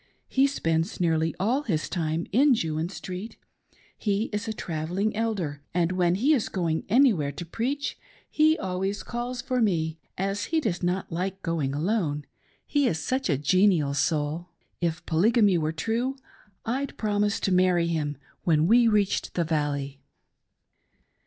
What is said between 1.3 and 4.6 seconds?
all his time in Jewin Street; he is a